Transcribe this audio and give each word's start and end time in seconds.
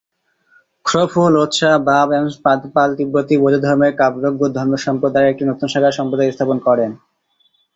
খ্রো-ফু-লো-ত্সা-বা-ব্যাম্স-পা-দ্পাল 0.85 2.89
তিব্বতী 2.99 3.35
বৌদ্ধধর্মের 3.41 3.91
ব্কা'-ব্র্গ্যুদ 3.95 4.51
ধর্মসম্প্রদায়ের 4.57 5.31
একটি 5.31 5.43
নতুন 5.49 5.67
শাখা 5.73 5.91
সম্প্রদায় 5.99 6.31
স্থাপন 6.33 6.57
করেন। 6.67 6.91